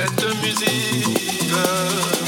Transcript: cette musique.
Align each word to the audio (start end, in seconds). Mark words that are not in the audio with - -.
cette 0.00 0.36
musique. 0.42 2.19